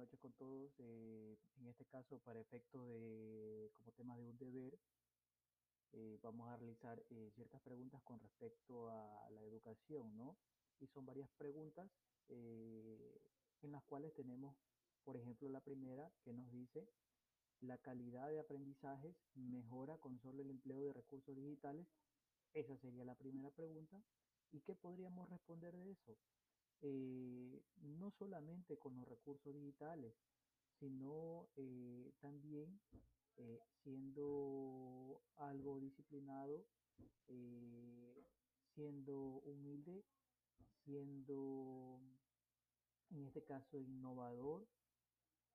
[0.00, 0.72] noches con todos.
[0.78, 4.78] Eh, en este caso, para efecto de, como tema de un deber,
[5.92, 10.38] eh, vamos a realizar eh, ciertas preguntas con respecto a la educación, ¿no?
[10.80, 11.90] Y son varias preguntas
[12.28, 14.56] en las cuales tenemos,
[15.04, 16.88] por ejemplo, la primera que nos dice,
[17.60, 21.88] ¿la calidad de aprendizajes mejora con solo el empleo de recursos digitales?
[22.54, 24.00] Esa sería la primera pregunta.
[24.52, 26.16] ¿Y qué podríamos responder de eso?
[26.82, 30.14] Eh, no solamente con los recursos digitales,
[30.78, 32.80] sino eh, también
[33.36, 36.64] eh, siendo algo disciplinado,
[38.74, 40.04] siendo humilde,
[40.84, 42.00] siendo
[43.10, 44.66] en este caso innovador,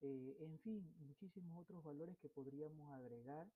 [0.00, 3.50] en fin, muchísimos otros valores que podríamos agregar,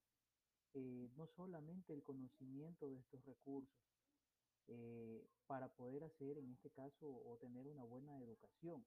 [1.15, 3.92] no solamente el conocimiento de estos recursos,
[4.67, 8.85] eh, para poder hacer, en este caso, o tener una buena educación.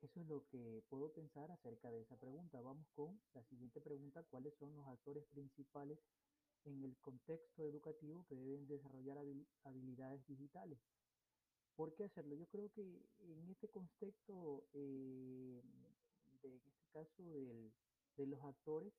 [0.00, 2.60] Eso es lo que puedo pensar acerca de esa pregunta.
[2.60, 4.22] Vamos con la siguiente pregunta.
[4.30, 5.98] ¿Cuáles son los actores principales
[6.64, 9.18] en el contexto educativo que deben desarrollar
[9.64, 10.78] habilidades digitales?
[11.74, 12.36] ¿Por qué hacerlo?
[12.36, 12.82] Yo creo que
[13.18, 15.62] en este contexto, eh,
[16.42, 18.92] de, en este caso de los actores,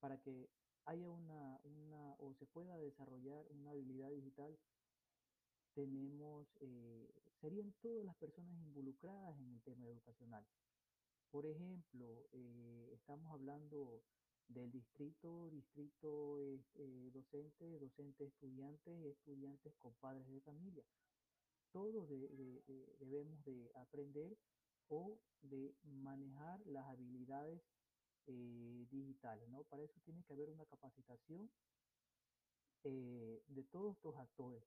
[0.00, 0.48] para que
[0.88, 4.58] haya una, una o se pueda desarrollar una habilidad digital,
[5.74, 7.06] tenemos, eh,
[7.40, 10.44] serían todas las personas involucradas en el tema educacional.
[11.30, 14.02] Por ejemplo, eh, estamos hablando
[14.48, 20.84] del distrito, distrito eh, docente, docente estudiantes, estudiantes con padres de familia.
[21.70, 24.38] Todos debemos de aprender
[24.88, 27.60] o de manejar las habilidades
[28.30, 29.62] eh, digitales, ¿no?
[29.64, 31.50] Para eso tiene que haber una capacitación
[32.84, 34.62] eh, de todos estos actores.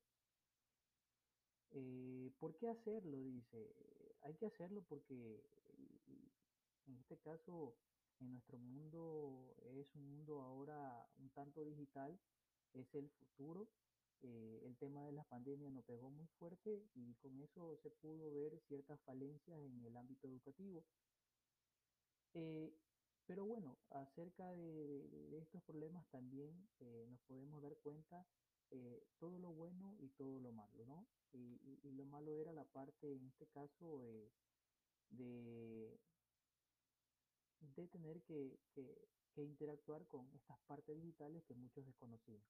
[1.69, 3.21] Eh, ¿Por qué hacerlo?
[3.23, 3.75] Dice,
[4.21, 5.43] hay que hacerlo porque
[6.87, 7.75] en este caso,
[8.19, 12.19] en nuestro mundo es un mundo ahora un tanto digital,
[12.73, 13.69] es el futuro.
[14.23, 18.59] el tema de la pandemia nos pegó muy fuerte y con eso se pudo ver
[18.67, 20.83] ciertas falencias en el ámbito educativo.
[23.31, 28.27] Pero bueno, acerca de, estos problemas también eh, nos podemos dar cuenta
[28.71, 31.07] eh, todo lo bueno y todo lo malo, ¿no?
[31.31, 34.29] Y, lo malo era la parte, en este caso, eh,
[35.11, 35.97] de,
[37.89, 38.59] tener que
[39.37, 42.43] interactuar con estas partes digitales que muchos desconocían.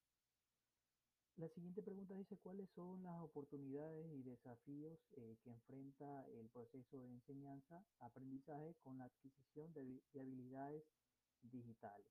[1.37, 6.97] La siguiente pregunta dice, ¿cuáles son las oportunidades y desafíos eh, que enfrenta el proceso
[6.99, 10.83] de enseñanza, aprendizaje con la adquisición de, habilidades
[11.41, 12.07] digitales?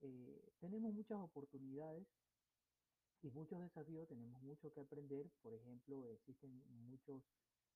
[0.00, 2.06] Eh, tenemos muchas oportunidades
[3.22, 5.30] y muchos desafíos, tenemos mucho que aprender.
[5.40, 7.22] Por ejemplo, existen muchos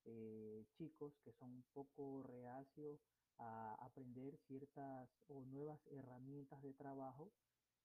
[0.04, 3.00] eh, chicos que son un poco reacios
[3.38, 7.32] a aprender ciertas o nuevas herramientas de trabajo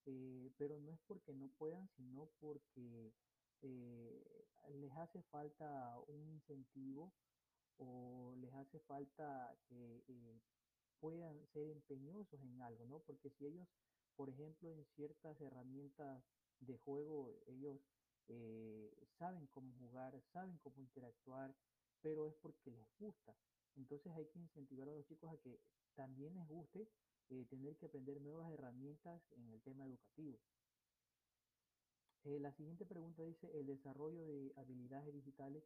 [0.06, 3.14] eh, pero no es porque no puedan, sino porque
[3.62, 4.46] eh,
[4.76, 7.12] les hace falta un incentivo
[7.78, 10.42] o les hace falta que eh,
[11.00, 13.00] puedan ser empeñosos en algo, ¿no?
[13.00, 13.68] Porque si ellos,
[14.16, 16.24] por ejemplo, en ciertas herramientas
[16.60, 17.80] de juego, ellos
[19.20, 21.54] saben cómo jugar, saben cómo interactuar,
[22.02, 23.36] pero es porque les gusta.
[23.76, 25.60] Entonces hay que incentivar a los chicos a que
[25.96, 26.88] también les guste
[27.30, 30.40] eh, tener que aprender nuevas herramientas en el tema educativo.
[32.24, 35.64] Eh, la siguiente pregunta dice, ¿el desarrollo de habilidades digitales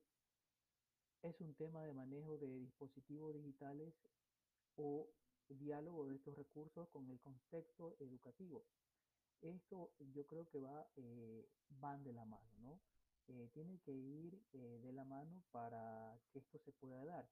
[1.22, 3.94] es un tema de manejo de dispositivos digitales
[4.76, 5.10] o
[5.50, 8.66] diálogo de estos recursos con el contexto educativo?
[9.42, 12.80] Esto yo creo que va, eh, van de la mano, ¿no?
[13.54, 17.30] tiene que ir de la mano para que esto se pueda dar.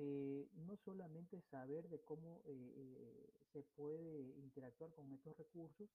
[0.00, 5.90] Eh, no solamente saber de cómo eh, eh, se puede interactuar con estos recursos,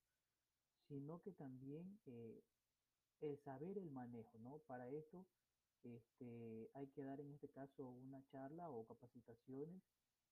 [0.90, 1.98] sino que también
[3.22, 4.58] el saber el manejo, ¿no?
[4.68, 5.26] Para esto
[5.84, 9.82] este, hay que dar en este caso una charla o capacitaciones,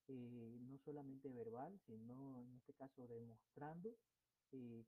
[0.06, 3.96] no solamente verbal, sino en este caso demostrando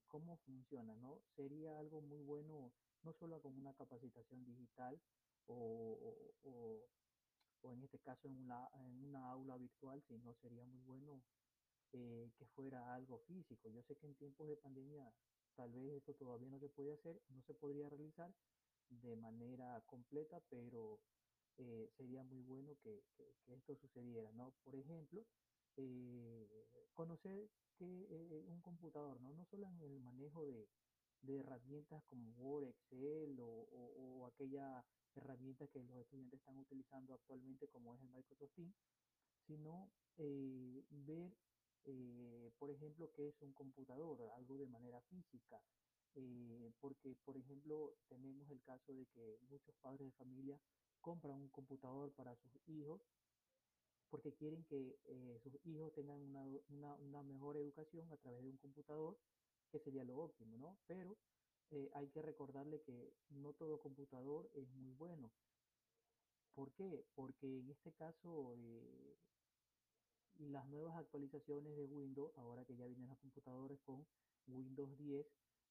[0.08, 1.22] cómo funciona, ¿no?
[1.36, 5.00] Sería algo muy bueno, no solo con una capacitación digital
[5.46, 6.84] o
[7.72, 11.22] en este caso en una, aula virtual, si no sería muy bueno
[11.92, 13.70] eh, que fuera algo físico.
[13.70, 15.12] Yo sé que en tiempos de pandemia
[15.54, 18.32] tal vez esto todavía no se puede hacer, no se podría realizar
[18.88, 21.00] de manera completa, pero
[21.58, 23.02] eh, sería muy bueno que,
[23.46, 24.52] esto sucediera, ¿no?
[24.64, 25.24] Por ejemplo,
[25.76, 28.06] eh, conocer que
[28.46, 29.32] un computador, ¿no?
[29.32, 30.68] No solo en el manejo de,
[31.24, 34.84] de herramientas como Word, Excel o, aquella
[35.14, 38.74] herramienta que los estudiantes están utilizando actualmente como es el Microsoft Teams,
[39.46, 41.32] sino eh, ver,
[41.84, 45.60] eh, por ejemplo, qué es un computador, algo de manera física,
[46.14, 50.58] eh, porque, por ejemplo, tenemos el caso de que muchos padres de familia
[51.00, 53.02] compran un computador para sus hijos
[54.14, 56.44] porque quieren que eh, sus hijos tengan una,
[57.00, 59.16] una, mejor educación a través de un computador,
[59.74, 60.78] que sería lo óptimo, ¿no?
[60.86, 61.18] Pero
[61.70, 65.32] eh, hay que recordarle que no todo computador es muy bueno.
[66.54, 67.04] ¿Por qué?
[67.16, 69.16] Porque en este caso eh,
[70.38, 74.06] las nuevas actualizaciones de Windows, ahora que ya vienen los computadores con
[74.46, 75.26] Windows 10,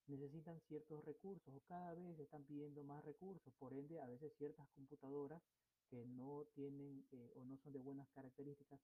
[0.08, 3.54] necesitan ciertos recursos o cada vez están pidiendo más recursos.
[3.54, 5.42] Por ende, a veces ciertas computadoras
[5.90, 8.82] que no tienen eh, o no son de buenas características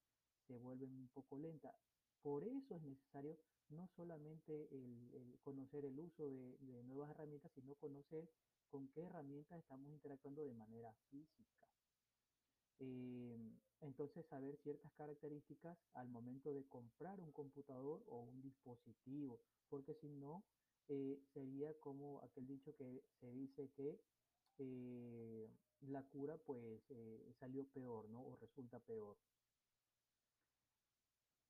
[0.47, 1.75] se vuelven un poco lentas.
[2.21, 3.37] Por eso es necesario
[3.69, 8.29] no solamente el, conocer el uso de, nuevas herramientas, sino conocer
[8.69, 11.67] con qué herramientas estamos interactuando de manera física.
[12.79, 13.37] Eh,
[13.81, 19.39] entonces, saber ciertas características al momento de comprar un computador o un dispositivo,
[19.69, 20.43] porque si no,
[20.87, 24.01] eh, sería como aquel dicho que se dice que
[24.57, 25.49] eh,
[25.81, 26.81] la cura pues
[27.39, 28.21] salió peor, ¿no?
[28.21, 29.17] O resulta peor.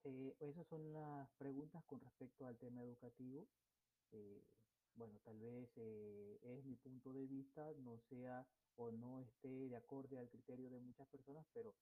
[0.04, 3.48] Eh, esas son las preguntas con respecto al tema educativo.
[4.12, 4.44] Eh,
[4.96, 10.18] bueno, tal vez es mi punto de vista, no sea o no esté de acorde
[10.18, 11.76] al criterio de muchas personas, pero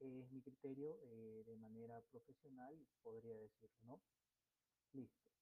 [0.00, 0.98] es mi criterio
[1.46, 4.02] de manera profesional, podría decirlo, ¿no?
[4.92, 5.33] Listo.